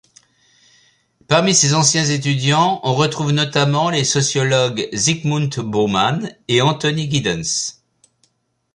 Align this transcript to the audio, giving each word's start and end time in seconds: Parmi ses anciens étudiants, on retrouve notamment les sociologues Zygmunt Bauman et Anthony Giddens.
Parmi 1.27 1.53
ses 1.53 1.75
anciens 1.75 2.03
étudiants, 2.05 2.79
on 2.81 2.95
retrouve 2.95 3.33
notamment 3.33 3.91
les 3.91 4.03
sociologues 4.03 4.89
Zygmunt 4.95 5.59
Bauman 5.63 6.35
et 6.47 6.63
Anthony 6.63 7.07
Giddens. 7.07 7.83